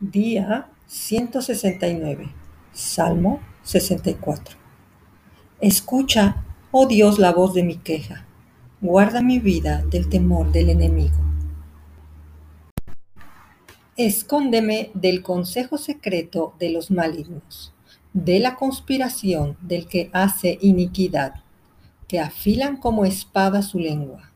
[0.00, 2.32] Día 169.
[2.72, 4.56] Salmo 64.
[5.60, 8.24] Escucha, oh Dios, la voz de mi queja.
[8.80, 11.18] Guarda mi vida del temor del enemigo.
[13.98, 17.74] Escóndeme del consejo secreto de los malignos,
[18.14, 21.42] de la conspiración del que hace iniquidad,
[22.08, 24.30] que afilan como espada su lengua,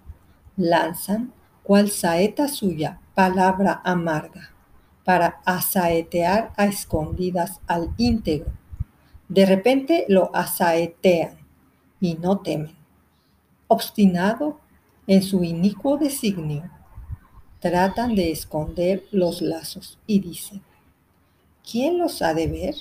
[0.59, 4.54] lanzan cual saeta suya palabra amarga
[5.05, 8.53] para asaetear a escondidas al íntegro.
[9.29, 11.37] De repente lo asaetean
[12.01, 12.75] y no temen.
[13.69, 14.61] Obstinado
[15.07, 16.71] en su inicuo designio,
[17.61, 20.63] tratan de esconder los lazos y dicen,
[21.69, 22.75] ¿quién los ha de ver?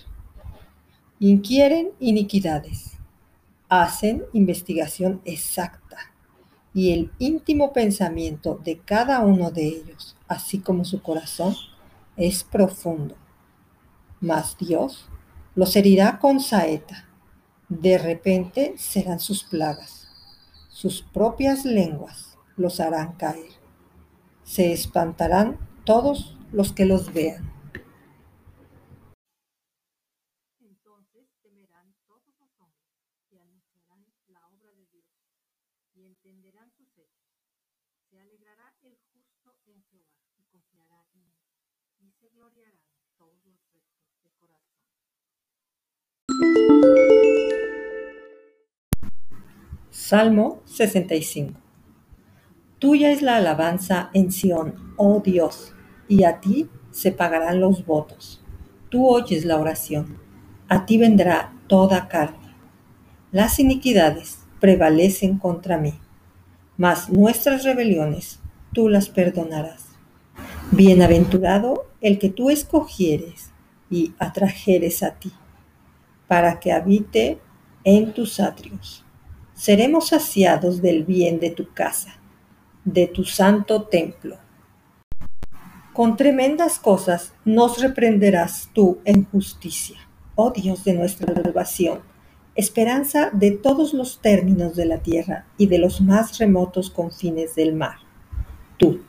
[1.19, 2.97] Inquieren iniquidades,
[3.69, 5.97] hacen investigación exacta
[6.73, 11.55] y el íntimo pensamiento de cada uno de ellos, así como su corazón,
[12.17, 13.15] es profundo.
[14.19, 15.09] Mas Dios
[15.55, 17.07] los herirá con saeta.
[17.69, 20.07] De repente serán sus plagas.
[20.69, 23.51] Sus propias lenguas los harán caer.
[24.43, 27.52] Se espantarán todos los que los vean.
[50.05, 51.53] Salmo 65.
[52.77, 55.73] Tuya es la alabanza en Sión, oh Dios,
[56.09, 58.43] y a ti se pagarán los votos.
[58.89, 60.19] Tú oyes la oración,
[60.67, 62.53] a ti vendrá toda carne.
[63.31, 65.93] Las iniquidades prevalecen contra mí,
[66.75, 68.41] mas nuestras rebeliones
[68.73, 69.85] tú las perdonarás.
[70.71, 73.53] Bienaventurado el que tú escogieres
[73.89, 75.31] y atrajeres a ti,
[76.27, 77.39] para que habite
[77.85, 79.05] en tus atrios.
[79.55, 82.15] Seremos saciados del bien de tu casa,
[82.85, 84.37] de tu santo templo.
[85.93, 89.97] Con tremendas cosas nos reprenderás tú en justicia,
[90.33, 91.99] oh Dios de nuestra salvación,
[92.55, 97.75] esperanza de todos los términos de la tierra y de los más remotos confines del
[97.75, 97.97] mar.
[98.77, 99.01] Tú,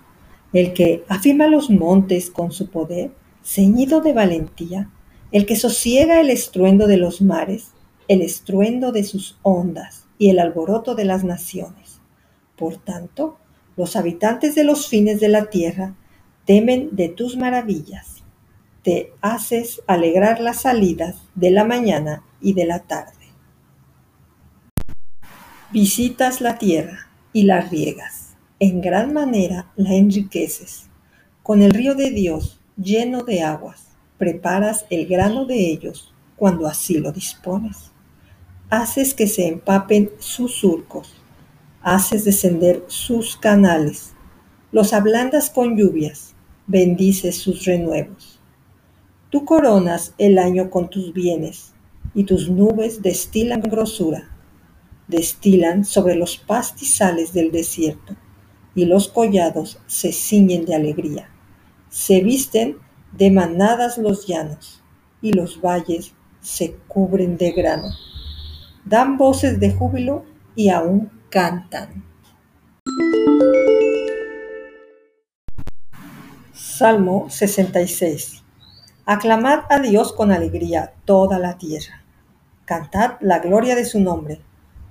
[0.52, 3.12] el que afirma los montes con su poder,
[3.42, 4.90] ceñido de valentía,
[5.32, 7.68] el que sosiega el estruendo de los mares,
[8.08, 12.00] el estruendo de sus ondas y el alboroto de las naciones.
[12.56, 13.38] Por tanto,
[13.76, 15.94] los habitantes de los fines de la tierra
[16.44, 18.22] temen de tus maravillas.
[18.82, 23.12] Te haces alegrar las salidas de la mañana y de la tarde.
[25.72, 28.36] Visitas la tierra y la riegas.
[28.60, 30.88] En gran manera la enriqueces.
[31.42, 33.88] Con el río de Dios lleno de aguas,
[34.18, 37.93] preparas el grano de ellos cuando así lo dispones.
[38.70, 41.14] Haces que se empapen sus surcos,
[41.82, 44.14] haces descender sus canales,
[44.72, 46.34] los ablandas con lluvias,
[46.66, 48.40] bendices sus renuevos.
[49.30, 51.74] Tú coronas el año con tus bienes,
[52.14, 54.30] y tus nubes destilan grosura,
[55.08, 58.16] destilan sobre los pastizales del desierto,
[58.74, 61.30] y los collados se ciñen de alegría.
[61.90, 62.78] Se visten
[63.12, 64.82] de manadas los llanos,
[65.20, 67.88] y los valles se cubren de grano.
[68.86, 72.04] Dan voces de júbilo y aún cantan.
[76.52, 78.42] Salmo 66.
[79.06, 82.02] Aclamad a Dios con alegría toda la tierra.
[82.66, 84.42] Cantad la gloria de su nombre.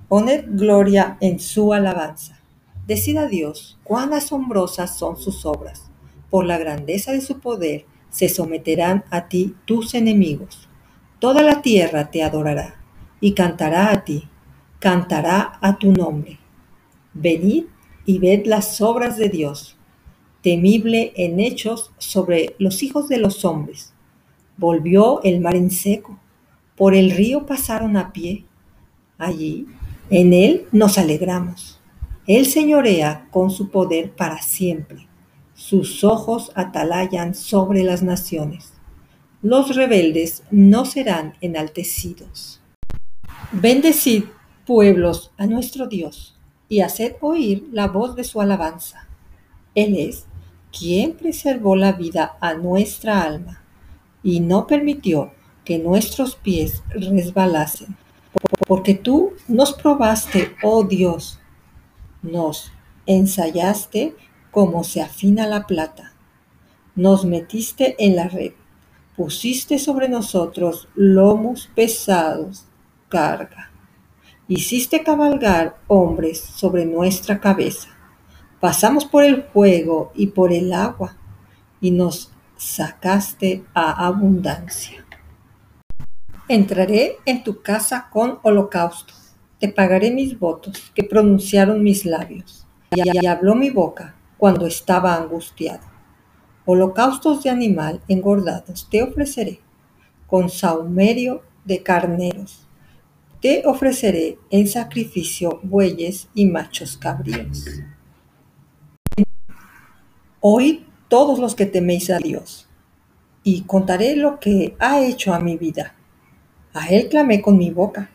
[0.08, 2.40] Poned gloria en su alabanza.
[2.88, 5.84] Decid a Dios cuán asombrosas son sus obras.
[6.30, 10.68] Por la grandeza de su poder se someterán a ti tus enemigos.
[11.20, 12.83] Toda la tierra te adorará
[13.24, 14.28] y cantará a ti,
[14.78, 16.38] cantará a tu nombre.
[17.14, 17.64] Venid
[18.04, 19.78] y ved las obras de Dios,
[20.42, 23.94] temible en hechos sobre los hijos de los hombres.
[24.58, 26.20] Volvió el mar en seco,
[26.76, 28.44] por el río pasaron a pie.
[29.16, 29.68] Allí,
[30.10, 31.80] en él nos alegramos.
[32.26, 35.08] Él señorea con su poder para siempre.
[35.54, 38.74] Sus ojos atalayan sobre las naciones.
[39.40, 42.60] Los rebeldes no serán enaltecidos.
[43.52, 44.24] Bendecid,
[44.66, 46.34] pueblos, a nuestro Dios,
[46.68, 49.06] y haced oír la voz de su alabanza.
[49.74, 50.26] Él es
[50.76, 53.62] quien preservó la vida a nuestra alma
[54.22, 55.32] y no permitió
[55.64, 57.96] que nuestros pies resbalasen.
[58.66, 61.38] Porque tú nos probaste, oh Dios,
[62.22, 62.72] nos
[63.06, 64.14] ensayaste
[64.50, 66.12] como se afina la plata.
[66.96, 68.52] Nos metiste en la red,
[69.16, 72.66] Pusiste sobre nosotros lomos pesados,
[74.48, 77.88] Hiciste cabalgar hombres sobre nuestra cabeza.
[78.58, 81.16] Pasamos por el fuego y por el agua,
[81.80, 85.06] y nos sacaste a abundancia.
[86.48, 89.14] Entraré en tu casa con holocausto.
[89.60, 92.66] Te pagaré mis votos que pronunciaron mis labios.
[92.90, 95.84] Y habló mi boca cuando estaba angustiado.
[96.64, 99.60] Holocaustos de animal engordados te ofreceré,
[100.26, 102.63] con saumerio de carneros.
[103.44, 107.66] Te ofreceré en sacrificio bueyes y machos cabríos.
[110.40, 112.66] Oíd todos los que teméis a Dios,
[113.42, 115.94] y contaré lo que ha hecho a mi vida.
[116.72, 118.10] A él clamé con mi boca,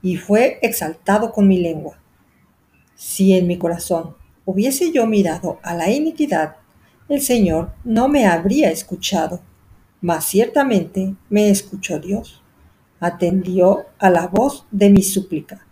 [0.00, 1.98] y fue exaltado con mi lengua.
[2.94, 6.54] Si en mi corazón hubiese yo mirado a la iniquidad,
[7.08, 9.40] el Señor no me habría escuchado,
[10.00, 12.41] mas ciertamente me escuchó Dios.
[13.02, 15.66] Atendió a la voz de mi súplica.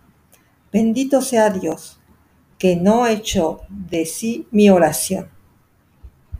[0.72, 2.00] Bendito sea Dios,
[2.58, 5.30] que no echó de sí mi oración,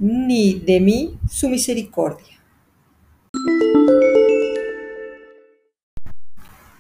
[0.01, 2.43] ni de mí su misericordia.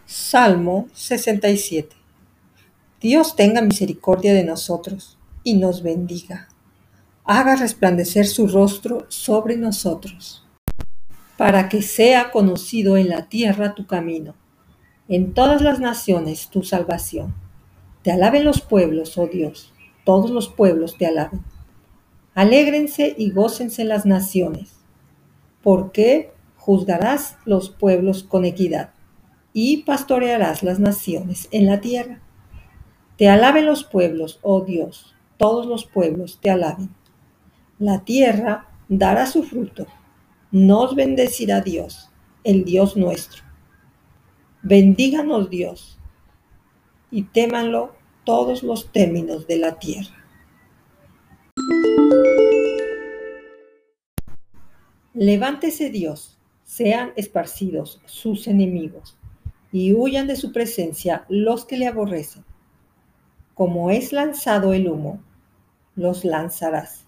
[0.06, 2.00] Salmo 67
[3.00, 6.48] Dios tenga misericordia de nosotros y nos bendiga.
[7.24, 10.44] Haga resplandecer su rostro sobre nosotros,
[11.40, 14.34] para que sea conocido en la tierra tu camino,
[15.08, 17.34] en todas las naciones tu salvación.
[18.02, 19.72] Te alaben los pueblos, oh Dios,
[20.04, 21.40] todos los pueblos te alaben.
[22.34, 24.80] Alégrense y gócense las naciones,
[25.62, 28.90] porque juzgarás los pueblos con equidad
[29.54, 32.20] y pastorearás las naciones en la tierra.
[33.16, 36.90] Te alaben los pueblos, oh Dios, todos los pueblos te alaben.
[37.78, 39.86] La tierra dará su fruto.
[40.52, 42.10] Nos bendecirá Dios,
[42.42, 43.44] el Dios nuestro.
[44.62, 45.96] Bendíganos Dios
[47.12, 47.94] y témanlo
[48.24, 50.12] todos los términos de la tierra.
[55.14, 59.16] Levántese Dios, sean esparcidos sus enemigos,
[59.70, 62.44] y huyan de su presencia los que le aborrecen.
[63.54, 65.22] Como es lanzado el humo,
[65.94, 67.06] los lanzarás.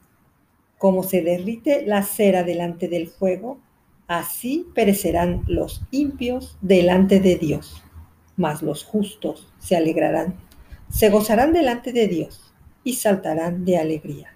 [0.83, 3.61] Como se derrite la cera delante del fuego,
[4.09, 7.85] así perecerán los impios delante de Dios.
[8.37, 10.35] Mas los justos se alegrarán,
[10.91, 12.53] se gozarán delante de Dios
[12.83, 14.35] y saltarán de alegría.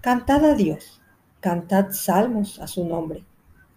[0.00, 1.00] Cantad a Dios,
[1.38, 3.22] cantad salmos a su nombre,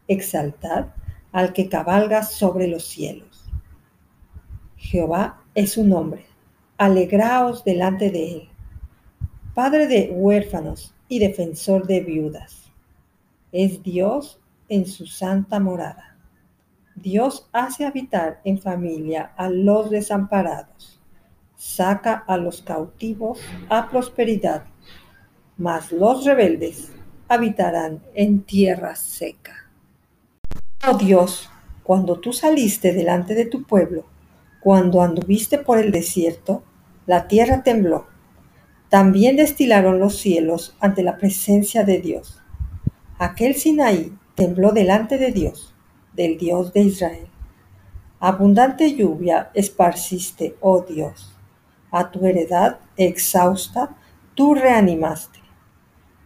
[0.08, 0.88] exaltad
[1.32, 3.52] al que cabalga sobre los cielos.
[4.78, 6.26] Jehová es su nombre,
[6.80, 8.50] alegraos delante de él.
[9.54, 12.72] Padre de huérfanos y defensor de viudas.
[13.52, 14.40] Es Dios
[14.70, 16.18] en su santa morada.
[16.96, 21.00] Dios hace habitar en familia a los desamparados.
[21.56, 23.40] Saca a los cautivos
[23.70, 24.66] a prosperidad,
[25.58, 26.92] mas los rebeldes
[27.28, 29.70] habitarán en tierra seca.
[30.88, 31.50] Oh Dios,
[31.84, 34.06] cuando tú saliste delante de tu pueblo,
[34.60, 36.64] cuando anduviste por el desierto,
[37.06, 38.08] la tierra tembló.
[38.90, 42.42] También destilaron los cielos ante la presencia de Dios.
[43.20, 45.74] Aquel Sinaí tembló delante de Dios,
[46.14, 47.28] del Dios de Israel.
[48.20, 51.36] Abundante lluvia esparciste, oh Dios.
[51.92, 53.96] A tu heredad exhausta
[54.36, 55.40] tú reanimaste.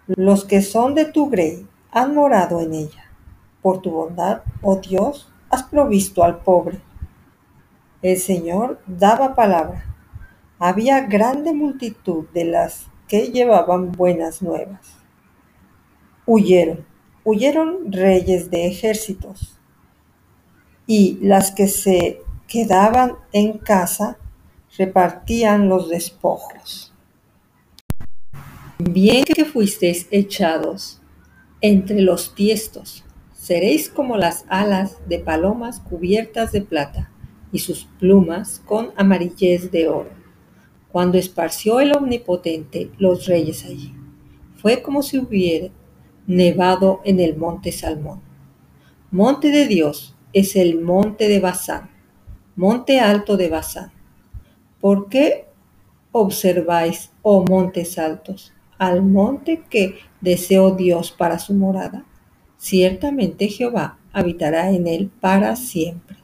[0.08, 3.12] Los que son de tu grey han morado en ella.
[3.62, 6.82] Por tu bondad, oh Dios, has provisto al pobre.
[8.01, 9.90] El Señor daba palabra.
[10.63, 14.96] Había grande multitud de las que llevaban buenas nuevas.
[16.27, 16.86] Huyeron,
[17.24, 19.60] huyeron reyes de ejércitos.
[20.86, 24.20] Y las que se quedaban en casa
[24.77, 26.94] repartían los despojos.
[28.77, 31.01] Bien que fuisteis echados
[31.62, 33.03] entre los tiestos,
[33.34, 37.10] seréis como las alas de palomas cubiertas de plata
[37.51, 40.21] y sus plumas con amarillez de oro.
[40.91, 43.93] Cuando esparció el Omnipotente los reyes allí,
[44.57, 45.69] fue como si hubiera
[46.27, 48.21] nevado en el monte Salmón.
[49.10, 51.89] Monte de Dios es el monte de Basán,
[52.55, 53.91] monte alto de Basán.
[54.79, 55.45] ¿Por qué
[56.12, 58.53] observáis, oh montes altos?
[58.81, 62.03] al monte que deseó Dios para su morada.
[62.57, 66.17] Ciertamente Jehová habitará en él para siempre.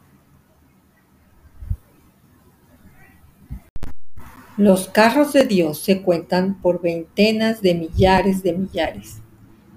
[4.57, 9.21] Los carros de Dios se cuentan por veintenas de millares de millares.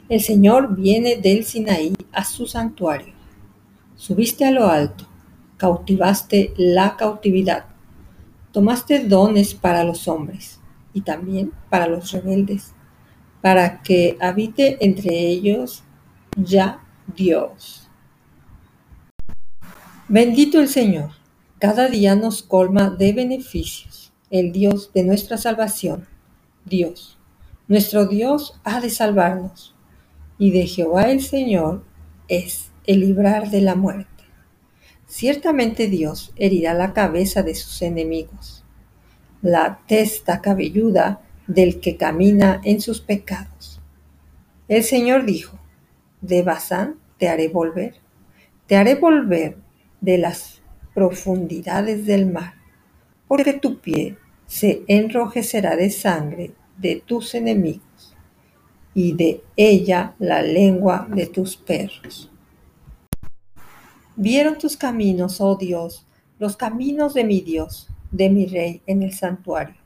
[0.09, 3.13] El Señor viene del Sinaí a su santuario.
[3.97, 5.07] Subiste a lo alto,
[5.59, 7.67] cautivaste la cautividad,
[8.53, 10.59] tomaste dones para los hombres
[10.95, 12.73] y también para los rebeldes,
[13.43, 15.85] para que habite entre ellos
[16.37, 16.83] ya
[17.15, 17.87] Dios.
[20.09, 21.11] Bendito el Señor,
[21.59, 26.07] cada día nos colma de beneficios, el Dios de nuestra salvación,
[26.65, 27.19] Dios.
[27.67, 29.75] Nuestro Dios ha de salvarnos,
[30.39, 31.85] y de Jehová el Señor
[32.29, 34.25] es el librar de la muerte.
[35.07, 38.65] Ciertamente Dios herirá la cabeza de sus enemigos,
[39.43, 43.81] la testa cabelluda del que camina en sus pecados.
[44.69, 45.59] El Señor dijo,
[46.21, 47.95] de Bazán te haré volver,
[48.69, 49.57] te haré volver
[50.01, 50.63] de las
[50.95, 52.60] profundidades del mar,
[53.31, 54.19] porque tu pie
[54.49, 58.17] se enrojecerá de sangre de tus enemigos,
[58.93, 62.29] y de ella la lengua de tus perros.
[64.17, 66.09] Vieron tus caminos, oh Dios,
[66.41, 69.77] los caminos de mi Dios, de mi Rey en el santuario.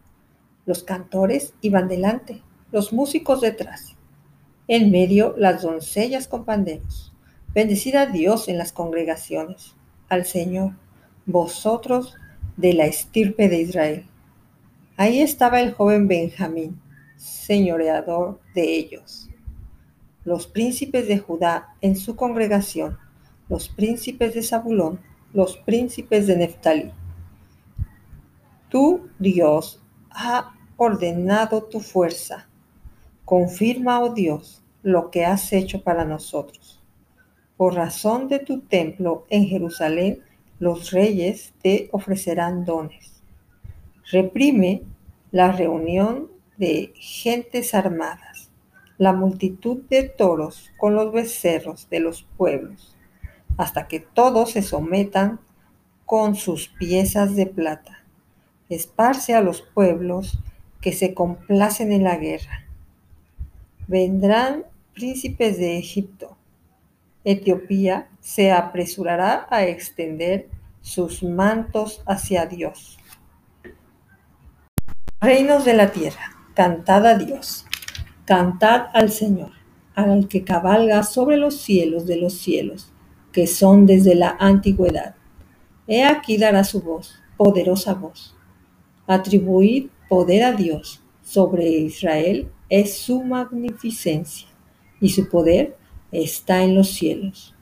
[0.64, 2.40] Los cantores iban delante,
[2.72, 3.94] los músicos detrás.
[4.68, 7.12] En medio las doncellas con panderos.
[7.52, 9.74] Bendecid a Dios en las congregaciones,
[10.08, 10.72] al Señor,
[11.26, 12.16] vosotros
[12.56, 14.06] de la estirpe de Israel.
[14.96, 16.80] Ahí estaba el joven Benjamín,
[17.16, 19.28] señoreador de ellos.
[20.24, 22.98] Los príncipes de Judá en su congregación,
[23.48, 25.00] los príncipes de Zabulón,
[25.32, 26.92] los príncipes de Neftalí.
[28.68, 32.48] Tú, Dios, ha ordenado tu fuerza
[33.24, 36.82] Confirma, oh Dios, lo que has hecho para nosotros.
[37.56, 40.22] Por razón de tu templo en Jerusalén,
[40.58, 43.22] los reyes te ofrecerán dones.
[44.10, 44.82] Reprime
[45.30, 48.50] la reunión de gentes armadas,
[48.98, 52.96] la multitud de toros con los becerros de los pueblos,
[53.56, 55.40] hasta que todos se sometan
[56.06, 58.04] con sus piezas de plata.
[58.68, 60.38] Esparce a los pueblos
[60.80, 62.64] que se complacen en la guerra
[63.86, 66.38] Vendrán príncipes de Egipto.
[67.24, 70.48] Etiopía se apresurará a extender
[70.82, 72.98] sus mantos hacia Dios.
[75.20, 77.64] Reinos de la tierra, cantad a Dios,
[78.26, 79.52] cantad al Señor,
[79.94, 82.92] al que cabalga sobre los cielos de los cielos,
[83.32, 85.14] que son desde la antigüedad.
[85.86, 88.36] He aquí dará su voz, poderosa voz.
[89.06, 94.48] Atribuid poder a Dios sobre Israel es su magnificencia,
[95.00, 95.76] y su poder
[96.14, 97.54] está en los cielos.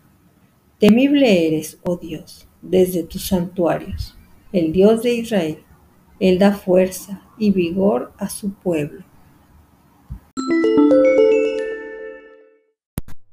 [0.78, 4.16] Temible eres, oh Dios, desde tus santuarios,
[4.52, 5.64] el Dios de Israel.
[6.20, 9.04] Él da fuerza y vigor a su pueblo.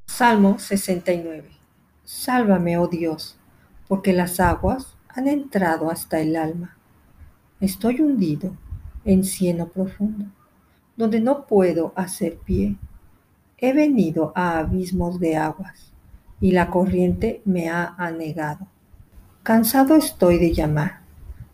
[0.07, 1.49] Salmo 69.
[2.03, 3.37] Sálvame, oh Dios,
[3.87, 6.77] porque las aguas han entrado hasta el alma.
[7.59, 8.57] Estoy hundido
[9.05, 10.25] en cieno profundo
[10.99, 12.75] donde no puedo hacer pie.
[13.61, 15.91] He venido a abismos de aguas,
[16.39, 18.67] y la corriente me ha anegado.
[19.43, 21.01] Cansado estoy de llamar,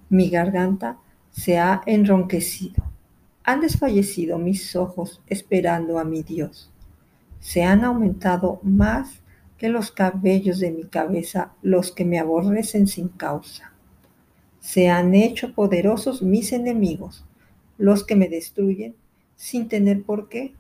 [0.10, 0.98] mi garganta
[1.32, 2.84] se ha enronquecido.
[3.44, 6.72] Han desfallecido mis ojos esperando a mi Dios.
[7.40, 9.22] Se han aumentado más
[9.58, 13.72] que los cabellos de mi cabeza los que me aborrecen sin causa.
[14.60, 17.26] Se han hecho poderosos mis enemigos,
[17.78, 18.96] los que me destruyen
[19.36, 20.56] sin tener por qué.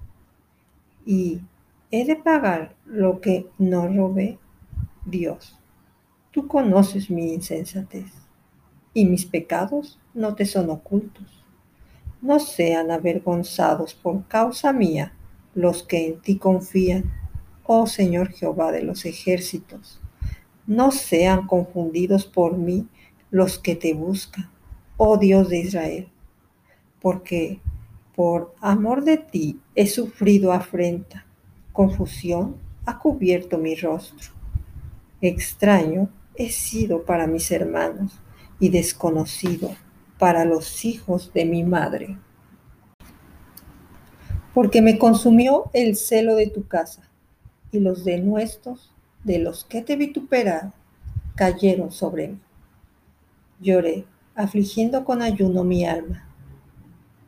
[1.05, 1.41] Y
[1.91, 4.39] he de pagar lo que no robé.
[5.05, 5.57] Dios,
[6.31, 8.11] tú conoces mi insensatez
[8.93, 11.43] y mis pecados no te son ocultos.
[12.21, 15.13] No sean avergonzados por causa mía
[15.53, 17.13] los que en ti confían,
[17.63, 20.01] oh Señor Jehová de los ejércitos.
[20.65, 22.87] No sean confundidos por mí
[23.29, 24.49] los que te buscan,
[24.97, 26.09] oh Dios de Israel,
[27.01, 27.59] porque
[28.15, 31.25] por amor de ti he sufrido afrenta,
[31.73, 32.55] confusión
[32.85, 34.29] ha cubierto mi rostro.
[35.19, 38.21] Extraño he sido para mis hermanos
[38.59, 39.75] y desconocido
[40.17, 42.17] para los hijos de mi madre.
[44.53, 47.09] Porque me consumió el celo de tu casa
[47.71, 48.93] y los denuestos
[49.25, 50.73] de los que te vituperaron
[51.35, 52.39] cayeron sobre mí.
[53.59, 54.05] Lloré,
[54.35, 56.25] afligiendo con ayuno mi alma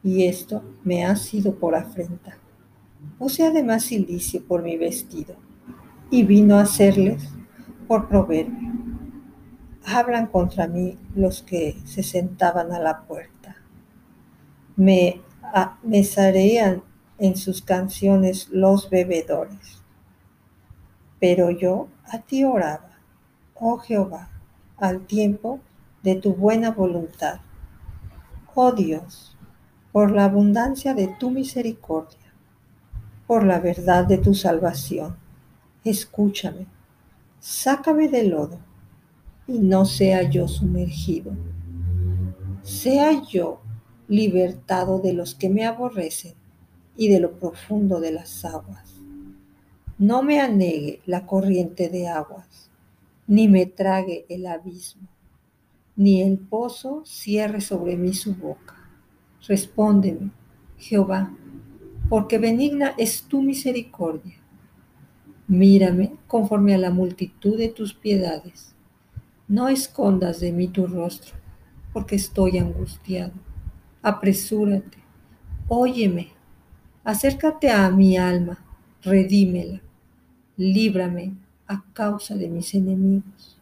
[0.08, 2.38] y esto me ha sido por afrenta.
[3.20, 5.36] Puse además silicio por mi vestido,
[6.10, 7.28] y vino a serles
[7.90, 8.72] por proverbio.
[9.86, 13.58] Hablan contra mí los que se sentaban a la puerta.
[14.78, 15.20] Me,
[15.84, 16.04] me
[17.18, 19.84] en sus canciones los bebedores.
[21.20, 22.98] Pero yo a ti oraba,
[23.56, 24.30] oh Jehová,
[24.78, 25.60] al tiempo
[26.02, 27.42] de tu buena voluntad.
[28.56, 29.37] Oh Dios,
[29.98, 32.32] por la abundancia de tu misericordia,
[33.26, 35.16] por la verdad de tu salvación,
[35.84, 36.68] escúchame,
[37.40, 38.60] sácame del lodo
[39.48, 41.32] y no sea yo sumergido.
[42.62, 43.60] Sea yo
[44.08, 46.36] libertado de los que me aborrecen
[46.96, 49.02] y de lo profundo de las aguas.
[49.98, 52.70] No me anegue la corriente de aguas,
[53.26, 55.08] ni me trague el abismo,
[55.96, 58.77] ni el pozo cierre sobre mí su boca.
[59.46, 60.32] Respóndeme,
[60.78, 61.32] Jehová,
[62.10, 64.36] porque benigna es tu misericordia.
[65.48, 68.74] Mírame conforme a la multitud de tus piedades.
[69.48, 71.36] No escondas de mí tu rostro,
[71.94, 73.34] porque estoy angustiado.
[74.02, 74.98] Apresúrate,
[75.68, 76.30] óyeme,
[77.04, 78.58] acércate a mi alma,
[79.02, 79.82] redímela,
[80.58, 81.34] líbrame
[81.68, 83.58] a causa de mis enemigos.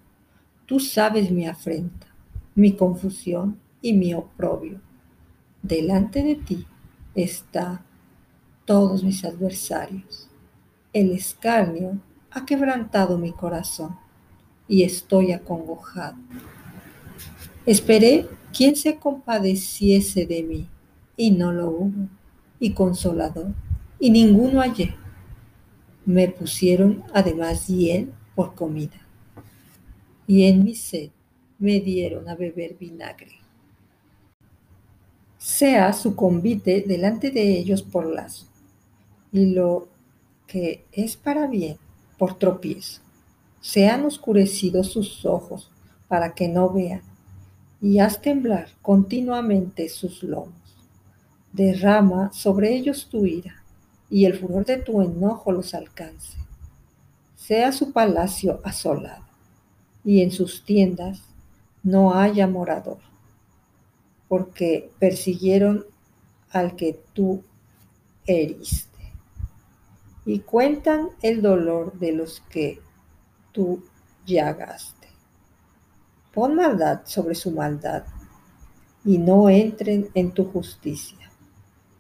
[0.66, 2.08] Tú sabes mi afrenta,
[2.56, 4.80] mi confusión y mi oprobio.
[5.68, 6.68] Delante de ti
[7.16, 7.84] está
[8.66, 10.30] todos mis adversarios.
[10.94, 11.98] El escarnio
[12.30, 13.98] ha quebrantado mi corazón
[14.68, 16.18] y estoy acongojado.
[17.66, 20.70] Esperé quien se compadeciese de mí
[21.18, 22.10] y no lo hubo,
[22.60, 23.48] y consolador,
[24.00, 24.94] y ninguno hallé.
[26.06, 29.02] Me pusieron además hiel por comida,
[30.28, 31.10] y en mi sed
[31.58, 33.45] me dieron a beber vinagre.
[35.46, 38.48] Sea su convite delante de ellos por lazo,
[39.32, 39.88] y lo
[40.48, 41.78] que es para bien
[42.18, 43.02] por tropiezo.
[43.62, 45.70] Sean oscurecidos sus ojos
[46.08, 47.04] para que no vean,
[47.80, 50.80] y haz temblar continuamente sus lomos.
[51.54, 53.62] Derrama sobre ellos tu ira,
[54.10, 56.40] y el furor de tu enojo los alcance.
[57.36, 59.24] Sea su palacio asolado,
[60.04, 61.22] y en sus tiendas
[61.84, 62.98] no haya morador,
[64.28, 65.86] porque persiguieron
[66.52, 67.44] al que tú
[68.26, 69.14] heriste,
[70.26, 72.80] y cuentan el dolor de los que
[73.52, 73.84] tú
[74.26, 75.08] llagaste.
[76.34, 78.04] Pon maldad sobre su maldad,
[79.04, 81.26] y no entren en tu justicia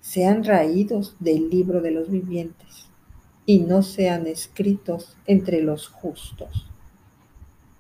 [0.06, 2.86] sean raídos del libro de los vivientes
[3.48, 6.68] y no sean escritos entre los justos.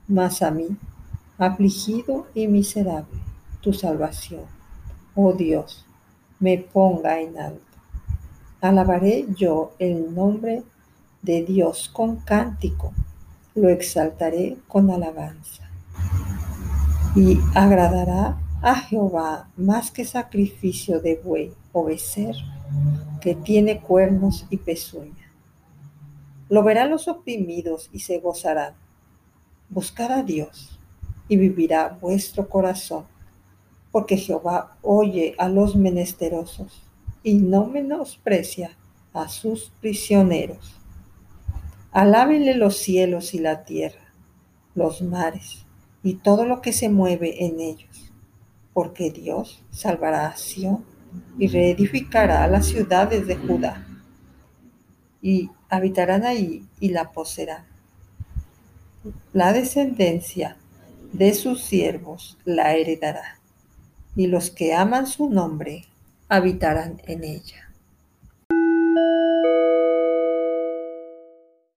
[0.07, 0.67] Mas a mí,
[1.37, 3.19] afligido y miserable,
[3.65, 4.43] tu salvación,
[5.15, 5.87] oh Dios,
[6.39, 7.65] me ponga en alto.
[8.61, 10.61] Alabaré yo el nombre
[11.23, 12.93] de Dios con cántico,
[13.55, 15.67] lo exaltaré con alabanza.
[17.15, 22.45] Y agradará a Jehová más que sacrificio de buey o becerro,
[23.19, 25.31] que tiene cuernos y pezuña.
[26.49, 28.75] Lo verán los oprimidos y se gozarán.
[29.69, 30.79] Buscad a Dios
[31.27, 33.05] y vivirá vuestro corazón,
[33.95, 36.83] porque Jehová oye a los menesterosos
[37.23, 38.75] y no menosprecia
[39.13, 40.75] a sus prisioneros.
[41.93, 44.11] Alábenle los cielos y la tierra,
[44.73, 45.65] los mares
[46.03, 48.11] y todo lo que se mueve en ellos
[48.73, 50.83] porque Dios salvará a Sion
[51.39, 53.87] y reedificará las ciudades de Judá,
[55.21, 57.63] y habitarán ahí y la poseerán.
[59.31, 60.57] La descendencia
[61.13, 63.34] de sus siervos la heredará,
[64.15, 65.85] y los que aman su nombre
[66.29, 67.64] habitarán en ella.